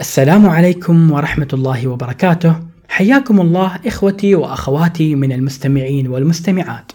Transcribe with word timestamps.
السلام 0.00 0.48
عليكم 0.48 1.10
ورحمة 1.12 1.48
الله 1.52 1.86
وبركاته. 1.86 2.56
حياكم 2.88 3.40
الله 3.40 3.78
إخوتي 3.86 4.34
وأخواتي 4.34 5.14
من 5.14 5.32
المستمعين 5.32 6.08
والمستمعات. 6.08 6.92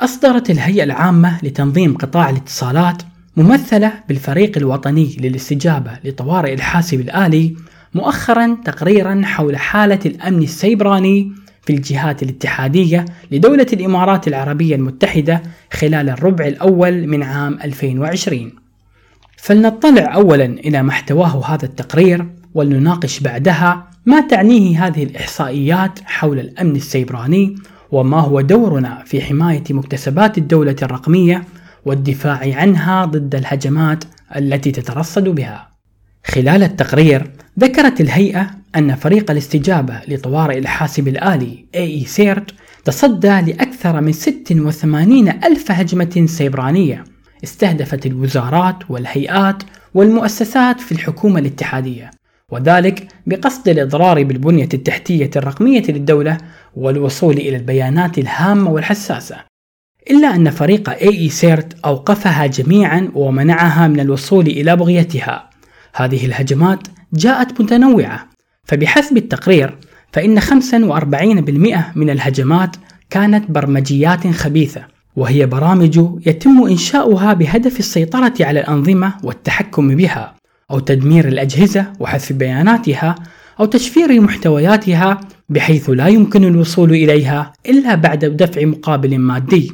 أصدرت 0.00 0.50
الهيئة 0.50 0.84
العامة 0.84 1.38
لتنظيم 1.42 1.96
قطاع 1.96 2.30
الاتصالات 2.30 3.02
ممثلة 3.36 3.92
بالفريق 4.08 4.58
الوطني 4.58 5.16
للاستجابة 5.20 5.98
لطوارئ 6.04 6.54
الحاسب 6.54 7.00
الآلي 7.00 7.56
مؤخرا 7.94 8.56
تقريرا 8.64 9.22
حول 9.24 9.56
حالة 9.56 10.00
الأمن 10.06 10.42
السيبراني 10.42 11.32
في 11.62 11.72
الجهات 11.72 12.22
الاتحادية 12.22 13.04
لدولة 13.30 13.66
الإمارات 13.72 14.28
العربية 14.28 14.76
المتحدة 14.76 15.42
خلال 15.72 16.10
الربع 16.10 16.46
الأول 16.46 17.06
من 17.06 17.22
عام 17.22 17.58
2020 17.64 18.65
فلنطلع 19.36 20.14
أولا 20.14 20.44
إلى 20.44 20.82
محتواه 20.82 21.46
هذا 21.46 21.64
التقرير 21.64 22.26
ولنناقش 22.54 23.20
بعدها 23.20 23.90
ما 24.06 24.20
تعنيه 24.20 24.86
هذه 24.86 25.04
الإحصائيات 25.04 25.98
حول 26.04 26.38
الأمن 26.38 26.76
السيبراني 26.76 27.54
وما 27.90 28.20
هو 28.20 28.40
دورنا 28.40 29.02
في 29.06 29.22
حماية 29.22 29.64
مكتسبات 29.70 30.38
الدولة 30.38 30.76
الرقمية 30.82 31.44
والدفاع 31.84 32.56
عنها 32.56 33.04
ضد 33.04 33.34
الهجمات 33.34 34.04
التي 34.36 34.70
تترصد 34.70 35.28
بها. 35.28 35.68
خلال 36.24 36.62
التقرير 36.62 37.30
ذكرت 37.58 38.00
الهيئة 38.00 38.50
أن 38.76 38.94
فريق 38.94 39.30
الاستجابة 39.30 40.00
لطوارئ 40.08 40.58
الحاسب 40.58 41.08
الآلي 41.08 41.64
AE 41.76 42.06
سيرت 42.08 42.50
تصدى 42.84 43.40
لأكثر 43.40 44.00
من 44.00 44.12
86 44.12 45.28
ألف 45.28 45.70
هجمة 45.70 46.26
سيبرانية 46.26 47.04
استهدفت 47.44 48.06
الوزارات 48.06 48.90
والهيئات 48.90 49.62
والمؤسسات 49.94 50.80
في 50.80 50.92
الحكومة 50.92 51.40
الاتحادية 51.40 52.10
وذلك 52.52 53.08
بقصد 53.26 53.68
الإضرار 53.68 54.22
بالبنية 54.22 54.68
التحتية 54.74 55.30
الرقمية 55.36 55.82
للدولة 55.88 56.38
والوصول 56.76 57.34
إلى 57.36 57.56
البيانات 57.56 58.18
الهامة 58.18 58.70
والحساسة. 58.70 59.36
إلا 60.10 60.34
أن 60.34 60.50
فريق 60.50 60.90
AE 60.90 61.30
سيرت 61.30 61.76
أوقفها 61.84 62.46
جميعا 62.46 63.10
ومنعها 63.14 63.88
من 63.88 64.00
الوصول 64.00 64.46
إلى 64.46 64.76
بغيتها. 64.76 65.50
هذه 65.94 66.26
الهجمات 66.26 66.88
جاءت 67.12 67.60
متنوعة 67.60 68.28
فبحسب 68.64 69.16
التقرير 69.16 69.78
فإن 70.12 70.40
45% 70.40 71.96
من 71.96 72.10
الهجمات 72.10 72.76
كانت 73.10 73.50
برمجيات 73.50 74.26
خبيثة. 74.26 74.95
وهي 75.16 75.46
برامج 75.46 75.96
يتم 76.26 76.64
إنشاؤها 76.64 77.32
بهدف 77.32 77.78
السيطرة 77.78 78.34
على 78.40 78.60
الأنظمة 78.60 79.14
والتحكم 79.22 79.96
بها 79.96 80.34
أو 80.70 80.78
تدمير 80.78 81.28
الأجهزة 81.28 81.92
وحذف 82.00 82.32
بياناتها 82.32 83.14
أو 83.60 83.64
تشفير 83.64 84.20
محتوياتها 84.20 85.20
بحيث 85.48 85.90
لا 85.90 86.06
يمكن 86.06 86.44
الوصول 86.44 86.90
إليها 86.90 87.52
إلا 87.66 87.94
بعد 87.94 88.24
دفع 88.24 88.64
مقابل 88.64 89.18
مادي. 89.18 89.72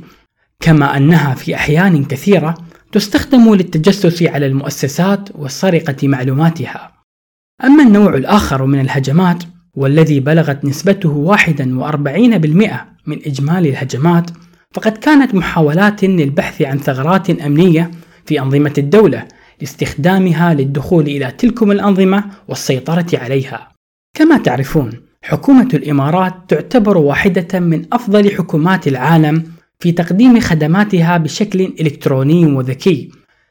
كما 0.60 0.96
أنها 0.96 1.34
في 1.34 1.54
أحيان 1.54 2.04
كثيرة 2.04 2.54
تستخدم 2.92 3.54
للتجسس 3.54 4.22
على 4.22 4.46
المؤسسات 4.46 5.28
وسرقة 5.34 6.08
معلوماتها. 6.08 6.92
أما 7.64 7.82
النوع 7.82 8.14
الآخر 8.14 8.66
من 8.66 8.80
الهجمات 8.80 9.44
والذي 9.74 10.20
بلغت 10.20 10.64
نسبته 10.64 11.14
41% 11.14 12.86
من 13.06 13.18
إجمالي 13.26 13.70
الهجمات 13.70 14.30
فقد 14.74 14.92
كانت 14.98 15.34
محاولات 15.34 16.04
للبحث 16.04 16.62
عن 16.62 16.78
ثغرات 16.78 17.30
أمنية 17.30 17.90
في 18.26 18.40
أنظمة 18.40 18.72
الدولة 18.78 19.28
لاستخدامها 19.60 20.54
للدخول 20.54 21.06
إلى 21.06 21.30
تلكم 21.30 21.70
الأنظمة 21.70 22.24
والسيطرة 22.48 23.06
عليها. 23.14 23.72
كما 24.14 24.38
تعرفون، 24.38 24.92
حكومة 25.22 25.68
الإمارات 25.74 26.34
تعتبر 26.48 26.98
واحدة 26.98 27.60
من 27.60 27.84
أفضل 27.92 28.30
حكومات 28.36 28.88
العالم 28.88 29.44
في 29.80 29.92
تقديم 29.92 30.40
خدماتها 30.40 31.16
بشكل 31.16 31.60
إلكتروني 31.80 32.46
وذكي، 32.46 33.10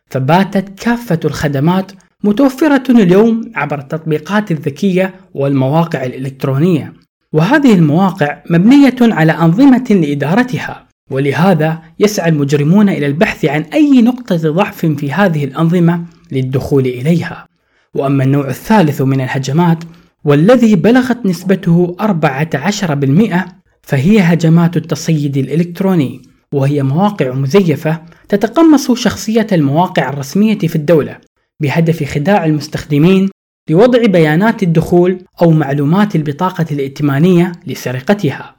فباتت 0.09 0.79
كافة 0.79 1.19
الخدمات 1.25 1.91
متوفرة 2.23 2.83
اليوم 2.91 3.51
عبر 3.55 3.79
التطبيقات 3.79 4.51
الذكية 4.51 5.15
والمواقع 5.33 6.03
الإلكترونية، 6.03 6.93
وهذه 7.33 7.73
المواقع 7.73 8.43
مبنية 8.49 8.95
على 9.01 9.31
أنظمة 9.31 9.85
لإدارتها، 9.89 10.87
ولهذا 11.11 11.81
يسعى 11.99 12.29
المجرمون 12.29 12.89
إلى 12.89 13.05
البحث 13.05 13.45
عن 13.45 13.61
أي 13.61 14.01
نقطة 14.01 14.51
ضعف 14.51 14.85
في 14.85 15.11
هذه 15.11 15.45
الأنظمة 15.45 16.05
للدخول 16.31 16.85
إليها. 16.85 17.47
وأما 17.95 18.23
النوع 18.23 18.49
الثالث 18.49 19.01
من 19.01 19.21
الهجمات 19.21 19.83
والذي 20.23 20.75
بلغت 20.75 21.25
نسبته 21.25 21.95
14% 21.99 23.61
فهي 23.81 24.19
هجمات 24.19 24.77
التصيد 24.77 25.37
الإلكتروني 25.37 26.21
وهي 26.53 26.83
مواقع 26.83 27.33
مزيفة 27.33 28.01
تتقمص 28.29 28.91
شخصية 28.91 29.47
المواقع 29.51 30.09
الرسمية 30.09 30.57
في 30.57 30.75
الدولة 30.75 31.17
بهدف 31.61 32.03
خداع 32.03 32.45
المستخدمين 32.45 33.29
لوضع 33.69 34.05
بيانات 34.05 34.63
الدخول 34.63 35.17
أو 35.41 35.51
معلومات 35.51 36.15
البطاقة 36.15 36.65
الائتمانية 36.71 37.51
لسرقتها. 37.67 38.55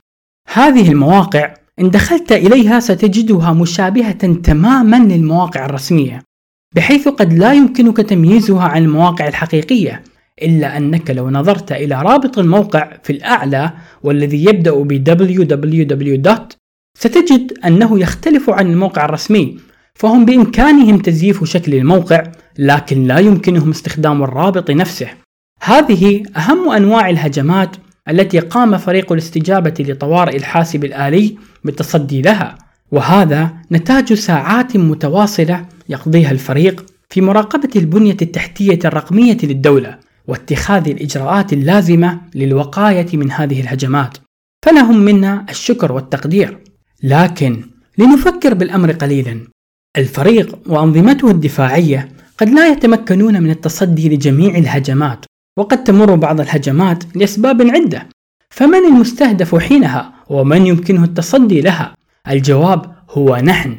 هذه 0.53 0.93
المواقع 0.93 1.55
إن 1.81 1.91
دخلت 1.91 2.33
إليها 2.33 2.81
ستجدها 2.81 3.53
مشابهة 3.53 4.35
تماما 4.35 4.97
للمواقع 4.97 5.67
الرسمية 5.67 6.23
بحيث 6.75 7.09
قد 7.09 7.33
لا 7.33 7.53
يمكنك 7.53 7.97
تمييزها 7.97 8.63
عن 8.63 8.83
المواقع 8.83 9.29
الحقيقية 9.29 10.03
إلا 10.43 10.77
أنك 10.77 11.11
لو 11.11 11.31
نظرت 11.31 11.73
إلى 11.73 12.03
رابط 12.03 12.39
الموقع 12.39 12.93
في 13.03 13.11
الأعلى 13.13 13.73
والذي 14.03 14.45
يبدأ 14.45 14.73
ب 14.73 15.05
www. 15.09 16.31
ستجد 16.99 17.53
أنه 17.65 18.01
يختلف 18.01 18.51
عن 18.51 18.71
الموقع 18.71 19.05
الرسمي 19.05 19.59
فهم 19.95 20.25
بإمكانهم 20.25 20.99
تزييف 20.99 21.45
شكل 21.45 21.75
الموقع 21.75 22.33
لكن 22.59 23.05
لا 23.05 23.19
يمكنهم 23.19 23.71
استخدام 23.71 24.23
الرابط 24.23 24.71
نفسه 24.71 25.09
هذه 25.63 26.23
أهم 26.37 26.71
أنواع 26.71 27.11
الهجمات 27.11 27.77
التي 28.09 28.39
قام 28.39 28.79
فريق 28.79 29.13
الاستجابة 29.13 29.75
لطوارئ 29.79 30.37
الحاسب 30.37 30.85
الآلي 30.85 31.37
بالتصدي 31.65 32.23
لها. 32.23 32.59
وهذا 32.93 33.51
نتاج 33.73 34.13
ساعات 34.13 34.77
متواصلة 34.77 35.67
يقضيها 35.89 36.31
الفريق 36.31 36.85
في 37.11 37.21
مراقبة 37.21 37.71
البنية 37.77 38.17
التحتية 38.23 38.79
الرقمية 38.85 39.37
للدولة 39.43 39.99
واتخاذ 40.29 40.89
الإجراءات 40.89 41.53
اللازمة 41.53 42.21
للوقاية 42.35 43.17
من 43.17 43.31
هذه 43.31 43.61
الهجمات. 43.61 44.19
فلهم 44.65 44.99
منا 44.99 45.47
الشكر 45.51 45.93
والتقدير. 45.93 46.59
لكن 47.03 47.63
لنفكر 47.99 48.55
بالأمر 48.55 48.93
قليلا. 48.93 49.41
الفريق 49.97 50.59
وأنظمته 50.67 51.31
الدفاعية 51.31 52.09
قد 52.39 52.49
لا 52.49 52.69
يتمكنون 52.69 53.43
من 53.43 53.51
التصدي 53.51 54.09
لجميع 54.09 54.59
الهجمات. 54.59 55.25
وقد 55.59 55.85
تمر 55.85 56.15
بعض 56.15 56.41
الهجمات 56.41 57.17
لأسباب 57.17 57.63
عدة 57.63 58.09
فمن 58.51 58.85
المستهدف 58.85 59.55
حينها 59.55 60.13
ومن 60.29 60.67
يمكنه 60.67 61.05
التصدي 61.05 61.61
لها؟ 61.61 61.95
الجواب 62.29 62.95
هو 63.11 63.37
نحن. 63.37 63.77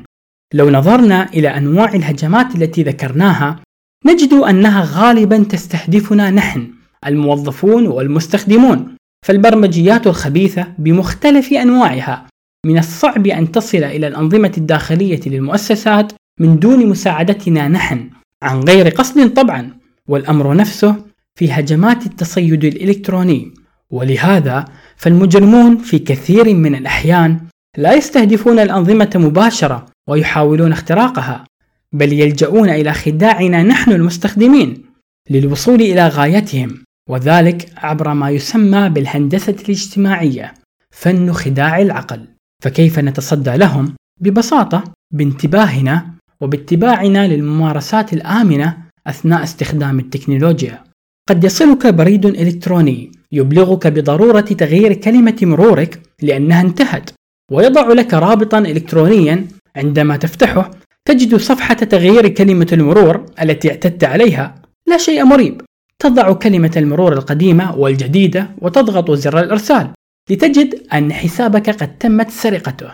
لو 0.54 0.70
نظرنا 0.70 1.30
إلى 1.30 1.48
أنواع 1.48 1.94
الهجمات 1.94 2.56
التي 2.56 2.84
ذكرناها 2.84 3.60
نجد 4.06 4.34
أنها 4.34 4.84
غالبا 4.94 5.38
تستهدفنا 5.44 6.32
نحن 6.32 6.70
الموظفون 7.06 7.88
والمستخدمون. 7.88 8.96
فالبرمجيات 9.26 10.08
الخبيثة 10.08 10.68
بمختلف 10.78 11.54
أنواعها 11.54 12.28
من 12.66 12.78
الصعب 12.78 13.28
أن 13.28 13.52
تصل 13.52 13.84
إلى 13.84 14.08
الأنظمة 14.08 14.52
الداخلية 14.58 15.22
للمؤسسات 15.26 16.14
من 16.40 16.60
دون 16.60 16.88
مساعدتنا 16.88 17.68
نحن 17.68 18.10
عن 18.44 18.60
غير 18.60 18.90
قصد 18.90 19.34
طبعا. 19.34 19.70
والأمر 20.08 20.56
نفسه 20.56 20.96
في 21.36 21.52
هجمات 21.52 22.06
التصيد 22.06 22.66
الإلكتروني. 22.66 23.54
ولهذا 23.90 24.66
فالمجرمون 24.98 25.78
في 25.78 26.00
كثير 26.00 26.54
من 26.54 26.76
الأحيان 26.76 27.40
لا 27.78 27.94
يستهدفون 27.94 28.60
الأنظمة 28.60 29.12
مباشرة 29.16 29.86
ويحاولون 30.10 30.72
اختراقها 30.72 31.44
بل 31.92 32.14
يلجؤون 32.14 32.70
إلى 32.70 32.94
خداعنا 32.94 33.64
نحن 33.64 33.92
المستخدمين 33.92 34.84
للوصول 35.30 35.82
إلى 35.82 36.08
غايتهم 36.08 36.84
وذلك 37.10 37.70
عبر 37.78 38.14
ما 38.14 38.30
يسمى 38.30 38.90
بالهندسة 38.90 39.56
الاجتماعية 39.66 40.54
فن 40.92 41.34
خداع 41.34 41.82
العقل. 41.82 42.28
فكيف 42.64 43.00
نتصدى 43.00 43.58
لهم؟ 43.58 43.96
ببساطة 44.22 44.84
بانتباهنا 45.14 46.14
وباتباعنا 46.42 47.28
للممارسات 47.28 48.14
الآمنة 48.14 48.78
أثناء 49.08 49.44
استخدام 49.44 50.00
التكنولوجيا. 50.00 50.84
قد 51.30 51.44
يصلك 51.44 51.88
بريد 51.88 52.26
إلكتروني 52.26 53.12
يبلغك 53.32 53.88
بضرورة 53.88 54.42
تغيير 54.42 54.94
كلمة 54.94 55.38
مرورك 55.42 56.00
لأنها 56.22 56.62
انتهت 56.62 57.10
ويضع 57.52 57.88
لك 57.88 58.14
رابطا 58.14 58.58
إلكترونيا 58.60 59.48
عندما 59.76 60.18
تفتحه 60.18 60.72
تجد 61.06 61.36
صفحة 61.36 61.74
تغيير 61.74 62.28
كلمة 62.28 62.68
المرور 62.74 63.26
التي 63.42 63.72
اعتدت 63.72 64.04
عليها. 64.04 64.56
لا 64.88 64.98
شيء 64.98 65.24
مريب 65.24 65.62
تضع 66.00 66.34
كلمة 66.34 66.72
المرور 66.78 67.14
القديمة 67.14 67.78
والجديدة 67.78 68.50
وتضغط 68.62 69.12
زر 69.12 69.40
الإرسال 69.40 69.92
لتجد 70.30 70.88
أن 70.94 71.14
حسابك 71.14 71.70
قد 71.70 71.98
تمت 71.98 72.32
سرقته. 72.32 72.92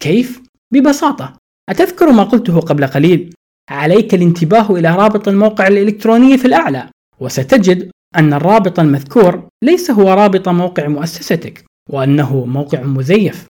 كيف؟ 0.00 0.40
ببساطة 0.72 1.32
أتذكر 1.68 2.12
ما 2.12 2.22
قلته 2.22 2.60
قبل 2.60 2.86
قليل 2.86 3.34
عليك 3.70 4.14
الانتباه 4.14 4.70
إلى 4.70 4.96
رابط 4.96 5.28
الموقع 5.28 5.66
الإلكتروني 5.66 6.38
في 6.38 6.44
الأعلى. 6.44 6.88
وستجد 7.20 7.90
أن 8.16 8.32
الرابط 8.32 8.80
المذكور 8.80 9.48
ليس 9.64 9.90
هو 9.90 10.12
رابط 10.12 10.48
موقع 10.48 10.88
مؤسستك 10.88 11.64
وأنه 11.90 12.44
موقع 12.44 12.82
مزيف. 12.82 13.46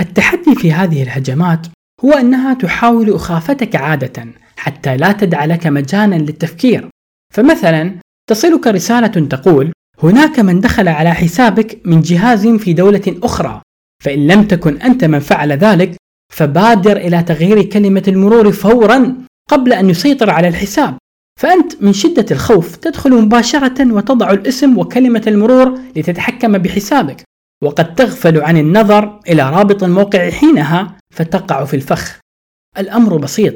التحدي 0.00 0.54
في 0.54 0.72
هذه 0.72 1.02
الهجمات 1.02 1.66
هو 2.04 2.12
أنها 2.12 2.54
تحاول 2.54 3.14
إخافتك 3.14 3.76
عادة 3.76 4.26
حتى 4.56 4.96
لا 4.96 5.12
تدع 5.12 5.44
لك 5.44 5.66
مجالا 5.66 6.16
للتفكير. 6.16 6.88
فمثلا 7.34 7.94
تصلك 8.30 8.66
رسالة 8.66 9.26
تقول 9.26 9.72
هناك 10.02 10.40
من 10.40 10.60
دخل 10.60 10.88
على 10.88 11.14
حسابك 11.14 11.80
من 11.84 12.00
جهاز 12.00 12.46
في 12.46 12.72
دولة 12.72 13.18
أخرى 13.22 13.62
فإن 14.04 14.26
لم 14.26 14.44
تكن 14.44 14.76
أنت 14.82 15.04
من 15.04 15.18
فعل 15.18 15.52
ذلك 15.52 15.96
فبادر 16.32 16.96
إلى 16.96 17.22
تغيير 17.22 17.62
كلمة 17.62 18.02
المرور 18.08 18.52
فورا 18.52 19.16
قبل 19.50 19.72
أن 19.72 19.90
يسيطر 19.90 20.30
على 20.30 20.48
الحساب. 20.48 20.96
فأنت 21.40 21.82
من 21.82 21.92
شدة 21.92 22.26
الخوف 22.30 22.76
تدخل 22.76 23.22
مباشرة 23.22 23.92
وتضع 23.92 24.30
الاسم 24.30 24.78
وكلمة 24.78 25.22
المرور 25.26 25.78
لتتحكم 25.96 26.58
بحسابك 26.58 27.24
وقد 27.64 27.94
تغفل 27.94 28.40
عن 28.40 28.56
النظر 28.56 29.20
إلى 29.28 29.50
رابط 29.50 29.82
الموقع 29.82 30.30
حينها 30.30 30.98
فتقع 31.14 31.64
في 31.64 31.74
الفخ. 31.74 32.18
الأمر 32.78 33.16
بسيط 33.16 33.54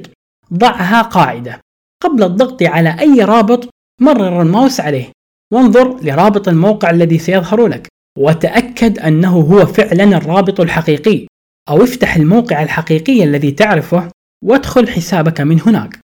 ضعها 0.54 1.02
قاعدة. 1.02 1.60
قبل 2.02 2.22
الضغط 2.22 2.62
على 2.62 3.00
أي 3.00 3.24
رابط 3.24 3.68
مرر 4.00 4.42
الماوس 4.42 4.80
عليه. 4.80 5.10
وانظر 5.52 6.00
لرابط 6.02 6.48
الموقع 6.48 6.90
الذي 6.90 7.18
سيظهر 7.18 7.66
لك 7.66 7.88
وتأكد 8.18 8.98
أنه 8.98 9.40
هو 9.40 9.66
فعلا 9.66 10.04
الرابط 10.04 10.60
الحقيقي 10.60 11.26
أو 11.68 11.84
افتح 11.84 12.16
الموقع 12.16 12.62
الحقيقي 12.62 13.24
الذي 13.24 13.50
تعرفه 13.50 14.10
وادخل 14.44 14.88
حسابك 14.88 15.40
من 15.40 15.60
هناك. 15.60 15.98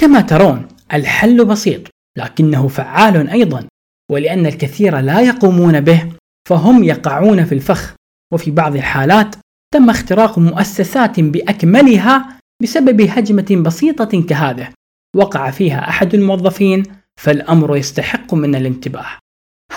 كما 0.00 0.20
ترون 0.20 0.71
الحل 0.94 1.44
بسيط 1.44 1.82
لكنه 2.18 2.68
فعال 2.68 3.28
أيضا 3.28 3.66
ولأن 4.10 4.46
الكثير 4.46 4.98
لا 4.98 5.20
يقومون 5.20 5.80
به 5.80 6.12
فهم 6.48 6.84
يقعون 6.84 7.44
في 7.44 7.54
الفخ. 7.54 7.94
وفي 8.32 8.50
بعض 8.50 8.76
الحالات 8.76 9.36
تم 9.74 9.90
اختراق 9.90 10.38
مؤسسات 10.38 11.20
بأكملها 11.20 12.38
بسبب 12.62 13.00
هجمة 13.00 13.62
بسيطة 13.64 14.22
كهذه. 14.22 14.68
وقع 15.16 15.50
فيها 15.50 15.88
أحد 15.88 16.14
الموظفين 16.14 16.82
فالأمر 17.20 17.76
يستحق 17.76 18.34
من 18.34 18.54
الانتباه. 18.54 19.06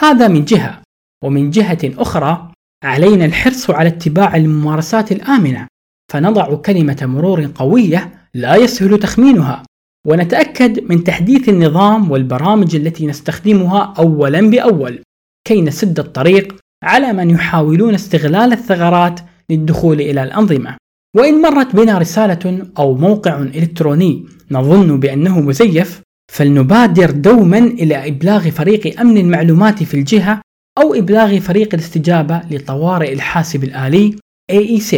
هذا 0.02 0.28
من 0.28 0.46
جهة 0.46 0.82
ومن 1.24 1.50
جهة 1.50 1.80
أخرى 1.84 2.52
علينا 2.84 3.26
الحرص 3.26 3.70
على 3.70 3.90
اتباع 3.90 4.36
الممارسات 4.36 5.12
الآمنة. 5.12 5.68
فنضع 6.12 6.56
كلمة 6.56 6.98
مرور 7.02 7.52
قوية 7.56 8.30
لا 8.34 8.56
يسهل 8.56 9.00
تخمينها. 9.00 9.64
ونتأكد 10.06 10.92
من 10.92 11.04
تحديث 11.04 11.50
النظام 11.50 12.12
والبرامج 12.12 12.76
التي 12.76 13.08
نستخدمها 13.08 13.94
أولا 13.98 14.50
بأول 14.50 15.00
كي 15.48 15.62
نسد 15.62 16.00
الطريق 16.00 16.56
على 16.84 17.14
من 17.14 17.30
يحاولون 17.30 17.94
استغلال 17.94 18.54
الثغرات 18.54 19.20
للدخول 19.50 20.02
إلى 20.02 20.24
الأنظمة. 20.24 20.78
وإن 21.18 21.42
مرت 21.42 21.76
بنا 21.76 21.98
رسالة 21.98 22.68
أو 22.78 22.96
موقع 22.96 23.38
إلكتروني 23.42 24.26
نظن 24.52 25.00
بأنه 25.00 25.40
مزيف 25.40 26.02
فلنبادر 26.34 27.12
دوما 27.12 27.58
إلى 27.58 28.08
إبلاغ 28.08 28.50
فريق 28.50 29.00
أمن 29.00 29.18
المعلومات 29.18 29.84
في 29.84 29.94
الجهة 29.94 30.42
أو 30.82 30.94
إبلاغ 30.94 31.40
فريق 31.40 31.74
الاستجابة 31.74 32.42
لطوارئ 32.52 33.14
الحاسب 33.14 33.64
الآلي 33.64 34.16
AE 34.52 34.96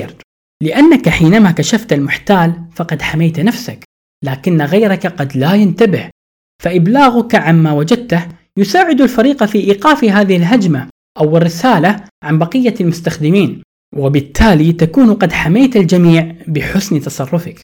لأنك 0.64 1.10
حينما 1.10 1.52
كشفت 1.52 1.94
المحتال 1.94 2.54
فقد 2.76 3.02
حميت 3.02 3.40
نفسك. 3.40 3.87
لكن 4.24 4.62
غيرك 4.62 5.08
قد 5.08 5.38
لا 5.38 5.54
ينتبه. 5.54 6.10
فإبلاغك 6.64 7.36
عما 7.36 7.72
وجدته 7.72 8.28
يساعد 8.58 9.02
الفريق 9.02 9.46
في 9.46 9.60
إيقاف 9.60 10.04
هذه 10.04 10.38
الهجمة 10.38 10.90
أو 11.18 11.38
الرسالة 11.38 12.04
عن 12.24 12.40
بقية 12.40 12.76
المستخدمين 12.82 13.62
وبالتالي 13.96 14.74
تكون 14.74 15.14
قد 15.14 15.32
حميت 15.32 15.76
الجميع 15.76 16.36
بحسن 16.48 17.02
تصرفك. 17.02 17.62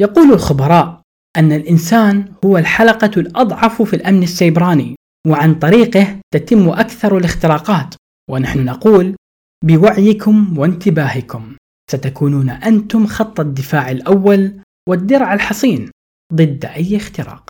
يقول 0.00 0.32
الخبراء 0.32 1.00
أن 1.36 1.52
الإنسان 1.52 2.32
هو 2.44 2.58
الحلقة 2.58 3.10
الأضعف 3.16 3.82
في 3.82 3.96
الأمن 3.96 4.22
السيبراني 4.22 4.94
وعن 5.28 5.54
طريقه 5.54 6.16
تتم 6.34 6.68
أكثر 6.68 7.16
الاختراقات. 7.18 7.94
ونحن 8.30 8.64
نقول 8.64 9.16
بوعيكم 9.64 10.58
وانتباهكم 10.58 11.56
ستكونون 11.90 12.50
أنتم 12.50 13.06
خط 13.06 13.40
الدفاع 13.40 13.90
الأول 13.90 14.60
والدرع 14.88 15.34
الحصين. 15.34 15.90
ضد 16.32 16.64
أي 16.64 16.96
اختراق. 16.96 17.43